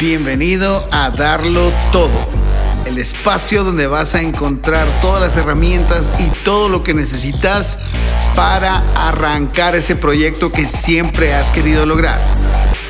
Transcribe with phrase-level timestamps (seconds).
[0.00, 2.28] Bienvenido a Darlo Todo,
[2.86, 7.80] el espacio donde vas a encontrar todas las herramientas y todo lo que necesitas
[8.36, 12.20] para arrancar ese proyecto que siempre has querido lograr.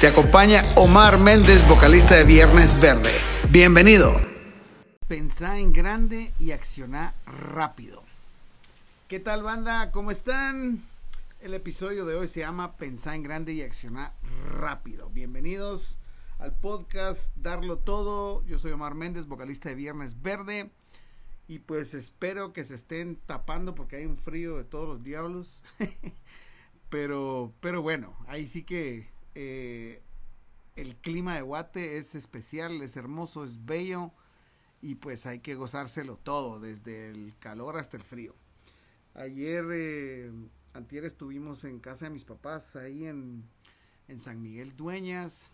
[0.02, 3.12] Te acompaña Omar Méndez, vocalista de Viernes Verde.
[3.48, 4.20] Bienvenido.
[5.06, 8.02] Pensá en grande y acciona rápido.
[9.08, 9.92] ¿Qué tal banda?
[9.92, 10.82] ¿Cómo están?
[11.40, 14.12] El episodio de hoy se llama Pensá en grande y acciona
[14.60, 15.08] rápido.
[15.08, 15.98] Bienvenidos
[16.38, 18.44] al podcast Darlo Todo.
[18.46, 20.70] Yo soy Omar Méndez, vocalista de Viernes Verde.
[21.48, 25.64] Y pues espero que se estén tapando porque hay un frío de todos los diablos.
[26.90, 30.00] pero, pero bueno, ahí sí que eh,
[30.76, 34.12] el clima de Guate es especial, es hermoso, es bello.
[34.80, 38.36] Y pues hay que gozárselo todo, desde el calor hasta el frío.
[39.14, 40.30] Ayer, eh,
[40.72, 43.42] antier estuvimos en casa de mis papás, ahí en,
[44.06, 45.50] en San Miguel Dueñas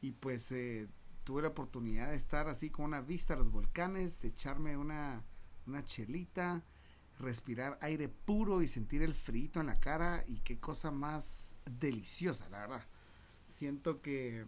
[0.00, 0.88] y pues eh,
[1.24, 5.24] tuve la oportunidad de estar así con una vista a los volcanes, echarme una,
[5.66, 6.64] una chelita,
[7.18, 12.48] respirar aire puro y sentir el frito en la cara y qué cosa más deliciosa,
[12.48, 12.86] la verdad.
[13.46, 14.46] Siento que,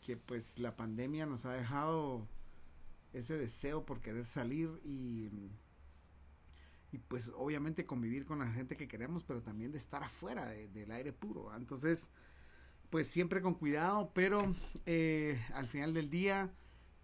[0.00, 2.26] que pues la pandemia nos ha dejado
[3.12, 5.28] ese deseo por querer salir y,
[6.92, 10.90] y pues obviamente convivir con la gente que queremos, pero también de estar afuera del
[10.92, 11.54] aire puro.
[11.54, 12.10] Entonces,
[12.90, 16.52] pues siempre con cuidado, pero eh, al final del día,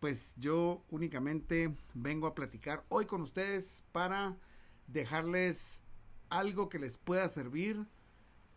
[0.00, 4.36] pues yo únicamente vengo a platicar hoy con ustedes para
[4.88, 5.82] dejarles
[6.28, 7.86] algo que les pueda servir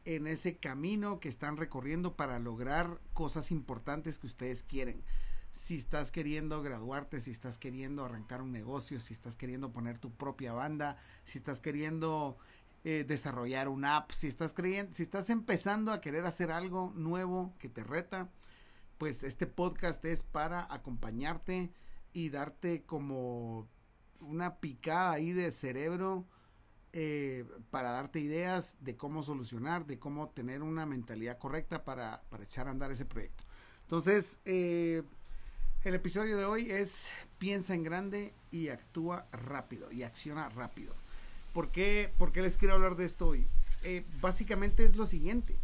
[0.05, 5.03] en ese camino que están recorriendo para lograr cosas importantes que ustedes quieren.
[5.51, 10.11] Si estás queriendo graduarte, si estás queriendo arrancar un negocio, si estás queriendo poner tu
[10.11, 12.37] propia banda, si estás queriendo
[12.83, 17.53] eh, desarrollar una app, si estás creyendo, si estás empezando a querer hacer algo nuevo
[17.59, 18.29] que te reta,
[18.97, 21.71] pues este podcast es para acompañarte
[22.13, 23.67] y darte como
[24.19, 26.25] una picada ahí de cerebro
[26.91, 32.43] eh, para darte ideas de cómo solucionar, de cómo tener una mentalidad correcta para, para
[32.43, 33.43] echar a andar ese proyecto.
[33.83, 35.03] Entonces, eh,
[35.83, 40.95] el episodio de hoy es piensa en grande y actúa rápido y acciona rápido.
[41.53, 43.47] ¿Por qué, les quiero hablar de esto hoy?
[43.83, 45.57] Eh, básicamente es lo siguiente.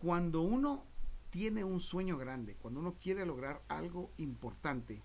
[0.00, 0.84] Cuando uno
[1.30, 5.02] tiene un sueño grande, cuando uno quiere lograr algo importante,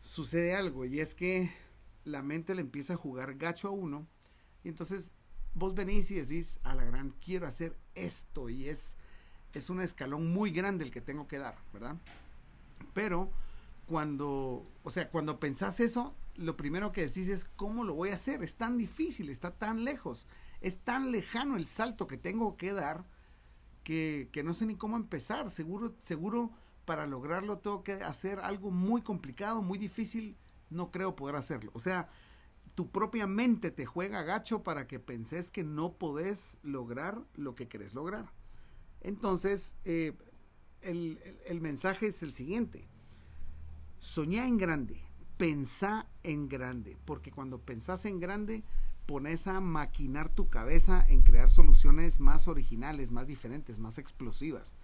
[0.00, 1.52] sucede algo y es que
[2.04, 4.06] la mente le empieza a jugar gacho a uno
[4.62, 5.14] y entonces
[5.54, 8.96] vos venís y decís a la gran quiero hacer esto y es
[9.54, 11.96] es un escalón muy grande el que tengo que dar, ¿verdad?
[12.92, 13.30] Pero
[13.86, 18.16] cuando, o sea, cuando pensás eso, lo primero que decís es, ¿cómo lo voy a
[18.16, 18.42] hacer?
[18.42, 20.26] Es tan difícil, está tan lejos,
[20.60, 23.04] es tan lejano el salto que tengo que dar
[23.82, 25.50] que, que no sé ni cómo empezar.
[25.50, 26.50] Seguro, seguro
[26.84, 30.36] para lograrlo tengo que hacer algo muy complicado, muy difícil,
[30.70, 31.70] no creo poder hacerlo.
[31.74, 32.08] O sea,
[32.74, 37.68] tu propia mente te juega gacho para que penses que no podés lograr lo que
[37.68, 38.32] querés lograr.
[39.00, 40.16] Entonces, eh,
[40.80, 42.88] el, el mensaje es el siguiente.
[44.00, 45.04] Soñá en grande
[45.36, 48.64] pensá en grande, porque cuando pensás en grande,
[49.06, 54.74] pones a maquinar tu cabeza en crear soluciones más originales, más diferentes, más explosivas,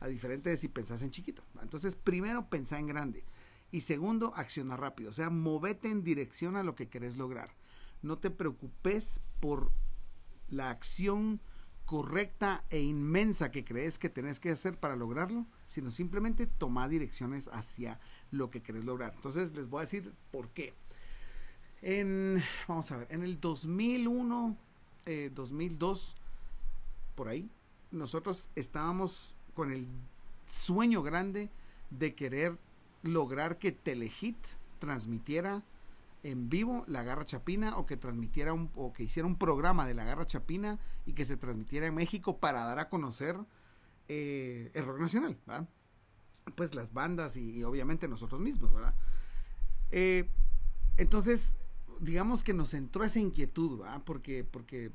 [0.00, 1.44] a diferente de si pensás en chiquito.
[1.60, 3.24] Entonces, primero, pensá en grande.
[3.70, 7.56] Y segundo, acciona rápido, o sea, movete en dirección a lo que querés lograr.
[8.02, 9.72] No te preocupes por
[10.48, 11.40] la acción
[11.84, 17.48] correcta e inmensa que crees que tenés que hacer para lograrlo, sino simplemente toma direcciones
[17.48, 18.00] hacia
[18.34, 19.12] lo que querés lograr.
[19.14, 20.74] Entonces les voy a decir por qué.
[22.66, 24.56] Vamos a ver, en el 2001,
[25.32, 26.20] 2002, eh,
[27.14, 27.50] por ahí,
[27.90, 29.86] nosotros estábamos con el
[30.46, 31.50] sueño grande
[31.90, 32.58] de querer
[33.02, 34.38] lograr que Telehit
[34.78, 35.62] transmitiera
[36.22, 39.94] en vivo la Garra Chapina o que transmitiera un, o que hiciera un programa de
[39.94, 43.36] la Garra Chapina y que se transmitiera en México para dar a conocer
[44.08, 45.38] eh, el rock nacional,
[46.54, 48.94] Pues las bandas y, obviamente nosotros mismos, ¿verdad?
[49.90, 50.28] Eh,
[50.96, 51.56] entonces,
[52.00, 54.02] digamos que nos entró esa inquietud, ¿verdad?
[54.04, 54.90] Porque, porque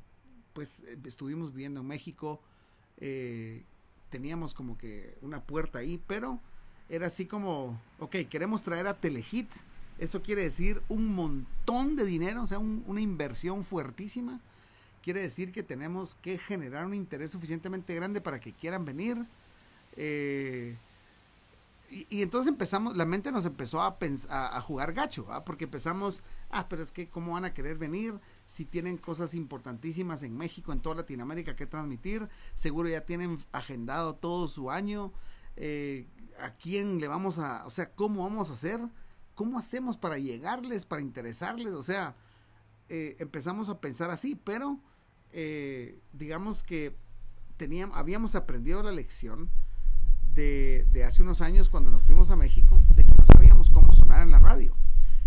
[0.53, 2.41] pues estuvimos viviendo en México,
[2.97, 3.63] eh,
[4.09, 6.39] teníamos como que una puerta ahí, pero
[6.89, 9.49] era así como, ok, queremos traer a Telehit
[9.99, 14.39] eso quiere decir un montón de dinero, o sea, una inversión fuertísima.
[15.03, 19.17] Quiere decir que tenemos que generar un interés suficientemente grande para que quieran venir.
[19.97, 20.77] Eh,
[21.91, 23.97] y, entonces empezamos, la mente nos empezó a,
[24.29, 28.65] a, jugar gacho, porque empezamos, ah, pero es que cómo van a querer venir si
[28.65, 34.47] tienen cosas importantísimas en México, en toda Latinoamérica que transmitir, seguro ya tienen agendado todo
[34.47, 35.11] su año,
[35.55, 36.07] eh,
[36.39, 38.79] a quién le vamos a, o sea, cómo vamos a hacer,
[39.33, 42.15] cómo hacemos para llegarles, para interesarles, o sea,
[42.89, 44.79] eh, empezamos a pensar así, pero
[45.31, 46.95] eh, digamos que
[47.57, 49.49] teníamos, habíamos aprendido la lección
[50.33, 54.21] de, hace unos años cuando nos fuimos a México, de que no sabíamos cómo sonar
[54.21, 54.75] en la radio.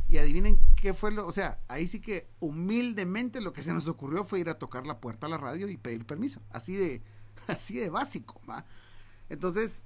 [0.08, 3.88] Y adivinen qué fue lo, o sea, ahí sí que humildemente lo que se nos
[3.88, 7.02] ocurrió fue ir a tocar la puerta a la radio y pedir permiso, así de,
[7.46, 8.66] así de básico, ¿va?
[9.30, 9.84] Entonces,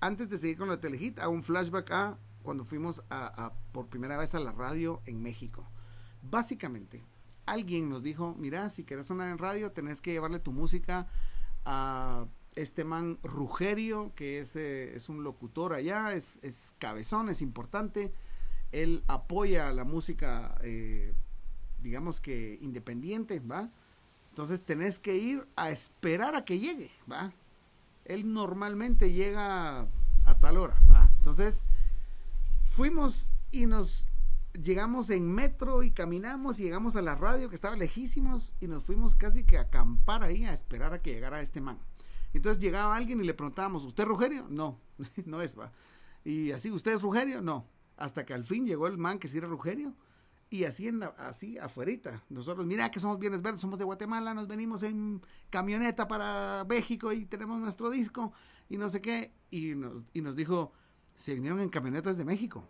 [0.00, 3.88] antes de seguir con la Telehit, hago un flashback a cuando fuimos a, a, por
[3.88, 5.68] primera vez a la radio en México.
[6.22, 7.02] Básicamente,
[7.46, 11.08] alguien nos dijo, mira, si quieres sonar en radio, tenés que llevarle tu música
[11.64, 12.26] a
[12.56, 18.12] este man Rugerio, que es, eh, es un locutor allá, es, es, cabezón, es importante.
[18.72, 21.14] Él apoya la música, eh,
[21.82, 23.70] digamos que independiente, ¿va?
[24.30, 27.32] Entonces tenés que ir a esperar a que llegue, ¿va?
[28.04, 29.86] Él normalmente llega
[30.24, 31.10] a tal hora, ¿va?
[31.18, 31.64] Entonces
[32.64, 34.08] fuimos y nos
[34.62, 38.84] llegamos en metro y caminamos y llegamos a la radio que estaba lejísimos y nos
[38.84, 41.78] fuimos casi que a acampar ahí a esperar a que llegara este man.
[42.36, 44.46] Entonces llegaba alguien y le preguntábamos, ¿usted es Rugerio?
[44.48, 44.80] No,
[45.24, 45.72] no es, va.
[46.24, 47.40] Y así, ¿usted es Rugerio?
[47.40, 47.68] No.
[47.96, 49.94] Hasta que al fin llegó el man que sí era Rugerio.
[50.48, 52.24] Y así, en así afuerita.
[52.28, 57.12] Nosotros, mira que somos bienes verdes, somos de Guatemala, nos venimos en camioneta para México
[57.12, 58.32] y tenemos nuestro disco
[58.68, 59.32] y no sé qué.
[59.50, 60.72] Y nos, y nos dijo,
[61.16, 62.68] se vinieron en camionetas de México.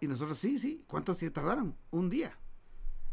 [0.00, 0.84] Y nosotros, sí, sí.
[0.86, 1.76] ¿Cuánto se tardaron?
[1.90, 2.38] Un día.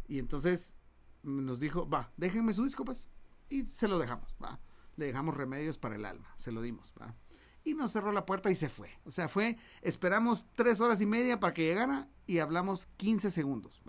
[0.07, 0.75] Y entonces
[1.23, 3.07] nos dijo, va, déjenme su disco, pues.
[3.49, 4.59] Y se lo dejamos, va.
[4.95, 7.15] Le dejamos remedios para el alma, se lo dimos, va.
[7.63, 8.89] Y nos cerró la puerta y se fue.
[9.05, 13.81] O sea, fue, esperamos tres horas y media para que llegara y hablamos 15 segundos.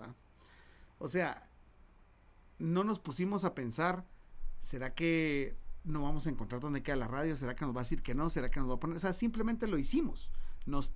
[0.99, 1.51] O sea,
[2.59, 4.07] no nos pusimos a pensar,
[4.61, 7.37] ¿será que no vamos a encontrar dónde queda la radio?
[7.37, 8.31] ¿Será que nos va a decir que no?
[8.31, 8.97] ¿Será que nos va a poner?
[8.97, 10.31] O sea, simplemente lo hicimos.
[10.67, 10.93] Nos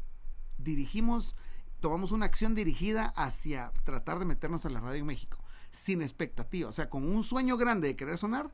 [0.57, 1.37] dirigimos
[1.81, 5.39] tomamos una acción dirigida hacia tratar de meternos a la radio en México,
[5.71, 8.53] sin expectativa, o sea, con un sueño grande de querer sonar,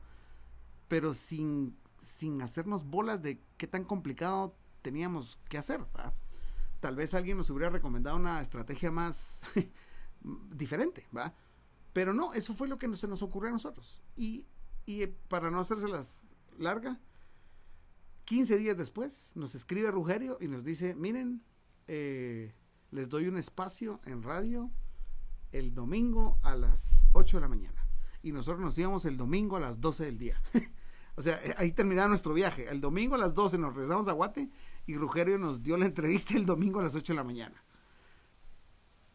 [0.87, 5.81] pero sin, sin hacernos bolas de qué tan complicado teníamos que hacer.
[5.93, 6.13] ¿verdad?
[6.79, 9.41] Tal vez alguien nos hubiera recomendado una estrategia más
[10.51, 11.33] diferente, ¿va?
[11.93, 14.03] Pero no, eso fue lo que se nos ocurrió a nosotros.
[14.15, 14.45] Y,
[14.85, 16.99] y para no hacérselas larga,
[18.25, 21.43] 15 días después nos escribe Rugerio y nos dice, miren,
[21.87, 22.53] eh,
[22.91, 24.71] les doy un espacio en radio
[25.51, 27.84] el domingo a las 8 de la mañana.
[28.25, 30.41] Y nosotros nos íbamos el domingo a las 12 del día.
[31.15, 32.67] o sea, eh, ahí terminaba nuestro viaje.
[32.67, 34.49] El domingo a las 12 nos regresamos a Guate
[34.87, 37.63] y Rugerio nos dio la entrevista el domingo a las 8 de la mañana.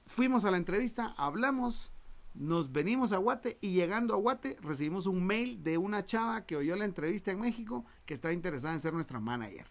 [0.06, 1.90] Fuimos a la entrevista, hablamos,
[2.34, 6.54] nos venimos a Guate y llegando a Guate recibimos un mail de una chava que
[6.54, 9.66] oyó la entrevista en México que estaba interesada en ser nuestra manager.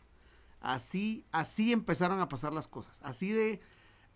[0.60, 3.00] Así, así empezaron a pasar las cosas.
[3.04, 3.62] Así de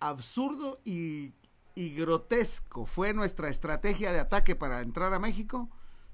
[0.02, 1.31] absurdo y,
[1.75, 5.70] grotesco fue nuestra estrategia de ataque para entrar a México,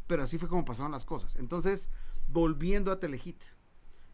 [0.07, 1.35] pero así fue como pasaron las cosas.
[1.35, 1.89] Entonces,
[2.29, 3.43] volviendo a Telehit,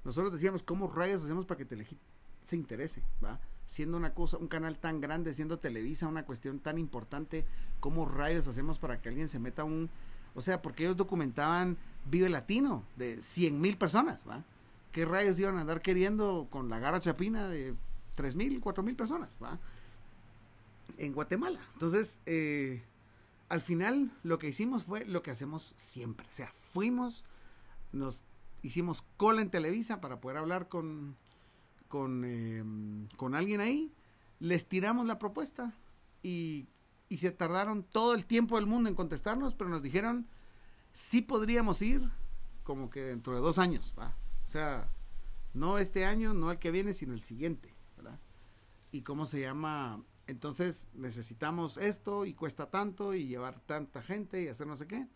[0.03, 2.00] nosotros decíamos, ¿cómo rayos hacemos para que Telehit
[2.42, 3.03] se interese?
[3.24, 3.39] ¿va?
[3.65, 7.45] Siendo una cosa, un canal tan grande, siendo Televisa una cuestión tan importante,
[7.80, 9.89] ¿cómo rayos hacemos para que alguien se meta un...
[10.33, 11.77] O sea, porque ellos documentaban
[12.07, 14.44] Vive Latino de 100 mil personas, ¿va?
[14.91, 17.75] ¿Qué rayos iban a andar queriendo con la gara chapina de
[18.15, 19.60] tres mil, cuatro mil personas, ¿va?
[20.98, 21.60] En Guatemala.
[21.74, 22.84] Entonces, eh,
[23.50, 26.27] al final lo que hicimos fue lo que hacemos siempre.
[26.27, 27.24] O sea, fuimos,
[27.92, 28.24] nos
[28.62, 31.15] hicimos cola en Televisa para poder hablar con,
[31.88, 33.92] con, em, con alguien ahí,
[34.39, 35.74] les tiramos la propuesta
[36.22, 36.68] y,
[37.10, 40.27] y, se tardaron todo el tiempo del mundo en contestarnos, pero nos dijeron,
[40.92, 42.10] sí podríamos ir
[42.63, 44.15] como que dentro de dos años, ¿va?
[44.46, 44.89] O sea,
[45.54, 47.75] no este año, no el que viene, sino el siguiente
[48.96, 50.01] y cómo se llama.
[50.27, 55.08] Entonces necesitamos esto y cuesta tanto y llevar tanta gente y hacer no sé qué.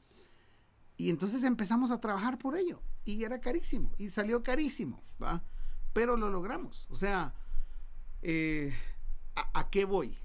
[0.97, 2.81] Y entonces empezamos a trabajar por ello.
[3.05, 3.93] Y era carísimo.
[3.97, 5.03] Y salió carísimo.
[5.21, 5.43] ¿va?
[5.93, 6.87] Pero lo logramos.
[6.89, 7.33] O sea,
[8.21, 8.73] eh,
[9.35, 10.17] ¿a, ¿a qué voy?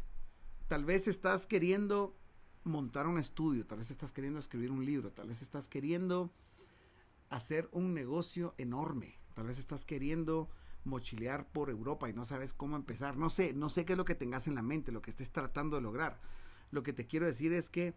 [0.67, 2.17] Tal vez estás queriendo
[2.65, 6.33] montar un estudio, tal vez estás queriendo escribir un libro, tal vez estás queriendo
[7.29, 10.49] hacer un negocio enorme, tal vez estás queriendo
[10.85, 13.17] mochilear por Europa y no sabes cómo empezar.
[13.17, 15.31] No sé, no sé qué es lo que tengas en la mente, lo que estés
[15.31, 16.21] tratando de lograr.
[16.71, 17.95] Lo que te quiero decir es que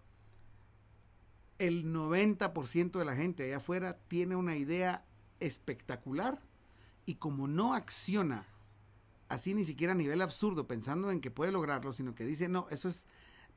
[1.58, 5.06] el 90% de la gente allá afuera tiene una idea
[5.39, 6.41] espectacular
[7.06, 8.48] y como no acciona
[9.29, 12.67] así ni siquiera a nivel absurdo pensando en que puede lograrlo, sino que dice, no,
[12.70, 13.06] eso es,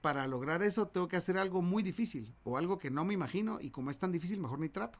[0.00, 3.60] para lograr eso tengo que hacer algo muy difícil o algo que no me imagino
[3.60, 4.98] y como es tan difícil, mejor ni trato.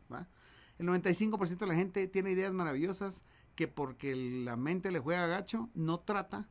[0.79, 3.25] El 95% de la gente tiene ideas maravillosas,
[3.61, 6.49] que porque la mente le juega gacho, no trata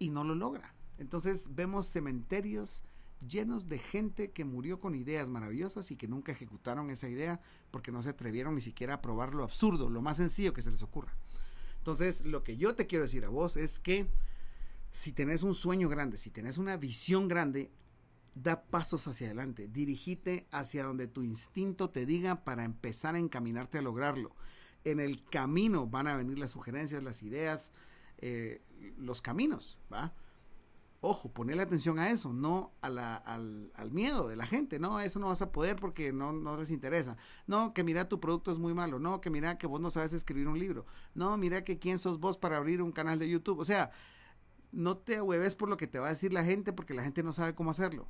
[0.00, 0.74] y no lo logra.
[0.98, 2.82] Entonces vemos cementerios
[3.28, 7.92] llenos de gente que murió con ideas maravillosas y que nunca ejecutaron esa idea porque
[7.92, 10.82] no se atrevieron ni siquiera a probar lo absurdo, lo más sencillo que se les
[10.82, 11.14] ocurra.
[11.76, 14.08] Entonces, lo que yo te quiero decir a vos es que
[14.90, 17.70] si tenés un sueño grande, si tenés una visión grande,
[18.34, 23.78] da pasos hacia adelante, dirigite hacia donde tu instinto te diga para empezar a encaminarte
[23.78, 24.34] a lograrlo.
[24.84, 27.72] En el camino van a venir las sugerencias, las ideas,
[28.18, 28.62] eh,
[28.96, 30.14] los caminos, ¿va?
[31.00, 35.28] Ojo, ponle atención a eso, no al, al, miedo de la gente, no, eso no
[35.28, 37.16] vas a poder porque no, no les interesa.
[37.46, 40.12] No, que mira tu producto es muy malo, no, que mira que vos no sabes
[40.12, 43.60] escribir un libro, no, mira que quién sos vos para abrir un canal de YouTube.
[43.60, 43.92] O sea,
[44.72, 47.22] no te ahueves por lo que te va a decir la gente porque la gente
[47.22, 48.08] no sabe cómo hacerlo.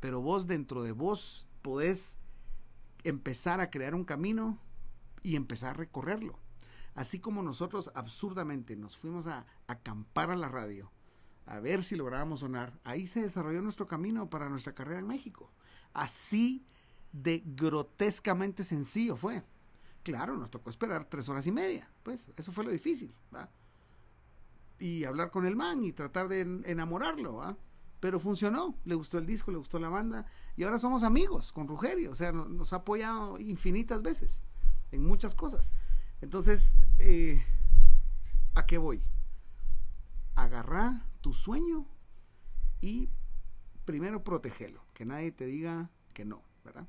[0.00, 2.16] Pero vos dentro de vos podés
[3.04, 4.58] empezar a crear un camino
[5.22, 6.38] y empezar a recorrerlo.
[6.94, 10.90] Así como nosotros absurdamente nos fuimos a acampar a la radio,
[11.46, 15.50] a ver si lográbamos sonar, ahí se desarrolló nuestro camino para nuestra carrera en México.
[15.92, 16.64] Así
[17.12, 19.42] de grotescamente sencillo fue.
[20.02, 23.14] Claro, nos tocó esperar tres horas y media, pues eso fue lo difícil.
[23.34, 23.50] ¿va?
[24.80, 27.56] y hablar con el man y tratar de enamorarlo, ¿ah?
[28.00, 30.24] Pero funcionó, le gustó el disco, le gustó la banda
[30.56, 34.42] y ahora somos amigos con Rugerio, o sea, nos, ha apoyado infinitas veces
[34.92, 35.72] en muchas cosas.
[36.20, 37.44] Entonces, eh,
[38.54, 39.02] ¿a qué voy?
[40.34, 41.86] Agarrá tu sueño
[42.80, 43.10] y
[43.84, 46.88] primero protégelo, que nadie te diga que no, ¿verdad?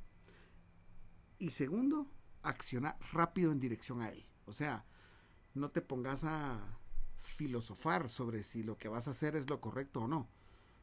[1.39, 2.11] Y segundo,
[2.43, 4.25] acciona rápido en dirección a él.
[4.45, 4.85] O sea,
[5.53, 6.77] no te pongas a
[7.17, 10.29] filosofar sobre si lo que vas a hacer es lo correcto o no.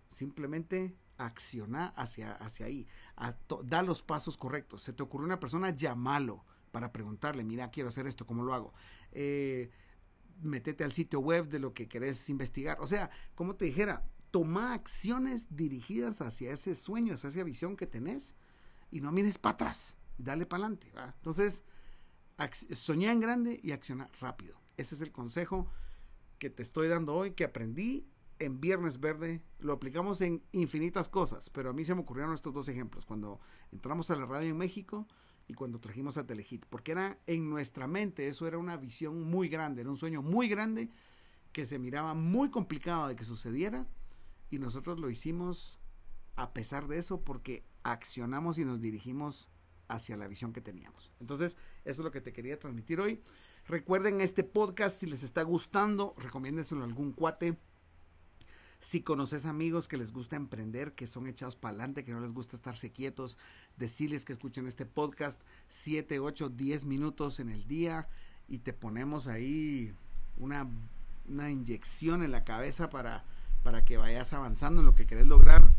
[0.08, 2.87] Simplemente acciona hacia, hacia ahí.
[3.64, 4.82] da los pasos correctos.
[4.82, 8.72] Se te ocurre una persona, llámalo para preguntarle, mira, quiero hacer esto, ¿cómo lo hago?
[9.12, 9.70] Eh,
[10.40, 12.78] metete al sitio web de lo que querés investigar.
[12.80, 17.87] O sea, como te dijera, toma acciones dirigidas hacia ese sueño, hacia esa visión que
[17.87, 18.34] tenés
[18.90, 19.96] y no mires para atrás.
[20.18, 20.92] Dale para adelante.
[21.16, 21.64] Entonces,
[22.72, 24.60] soñá en grande y acciona rápido.
[24.76, 25.70] Ese es el consejo
[26.38, 28.06] que te estoy dando hoy, que aprendí
[28.38, 32.54] en Viernes Verde, lo aplicamos en infinitas cosas, pero a mí se me ocurrieron estos
[32.54, 33.40] dos ejemplos, cuando
[33.72, 35.08] entramos a la radio en México
[35.49, 39.49] y cuando trajimos a Telehit, porque era en nuestra mente, eso era una visión muy
[39.49, 40.90] grande, era un sueño muy grande
[41.52, 43.88] que se miraba muy complicado de que sucediera
[44.50, 45.81] y nosotros lo hicimos
[46.37, 49.49] a pesar de eso porque accionamos y nos dirigimos
[49.88, 51.12] hacia la visión que teníamos.
[51.19, 53.23] Entonces, eso es lo que te quería transmitir hoy.
[53.67, 57.59] Recuerden este podcast, si les está gustando, recomiéndenselo a algún cuate.
[58.80, 62.32] Si conoces amigos que les gusta emprender, que son echados para adelante, que no les
[62.32, 63.37] gusta estarse quietos,
[63.76, 68.08] decirles que escuchen este podcast 7, 8, 10 minutos en el día
[68.49, 69.92] y te ponemos ahí
[70.38, 70.68] una,
[71.28, 73.25] inyección en la cabeza para,
[73.64, 75.70] para que vayas avanzando en lo que querés lograr.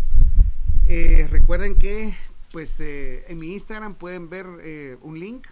[0.86, 2.14] Eh, recuerden que
[2.52, 5.48] pues eh, en mi Instagram pueden ver eh, un link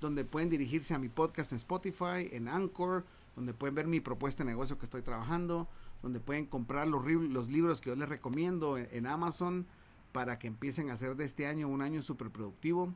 [0.00, 3.04] donde pueden dirigirse a mi podcast en Spotify, en Anchor,
[3.36, 5.68] donde pueden ver mi propuesta de negocio que estoy trabajando,
[6.02, 9.66] donde pueden comprar los, los libros que yo les recomiendo en, Amazon
[10.10, 12.92] para que empiecen a hacer de este año un año súper productivo.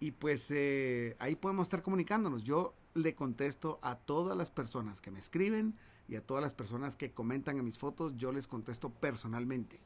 [0.00, 2.44] Y pues eh, ahí podemos estar comunicándonos.
[2.44, 5.74] Yo le contesto a todas las personas que me escriben
[6.08, 9.80] y a todas las personas que comentan en mis fotos, yo les contesto personalmente.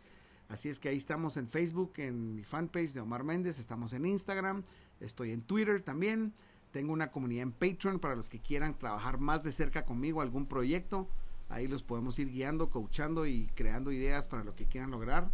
[0.48, 4.04] Así es que ahí estamos en Facebook, en mi fanpage de Omar Méndez, estamos en
[4.04, 4.62] Instagram,
[5.00, 6.34] estoy en Twitter también.
[6.72, 10.46] Tengo una comunidad en Patreon para los que quieran trabajar más de cerca conmigo, algún
[10.46, 11.08] proyecto.
[11.52, 15.28] Ahí los podemos ir guiando, coachando y creando ideas para lo que quieran lograr.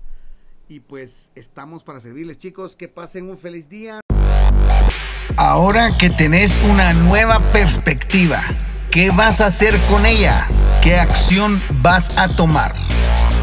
[0.68, 2.76] Y pues estamos para servirles chicos.
[2.76, 4.00] Que pasen un feliz día.
[5.36, 8.42] Ahora que tenés una nueva perspectiva,
[8.90, 10.48] ¿qué vas a hacer con ella?
[10.82, 12.74] ¿Qué acción vas a tomar?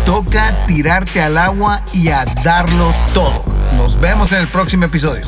[0.05, 3.43] toca tirarte al agua y a darlo todo.
[3.75, 5.23] Nos vemos en el próximo episodio.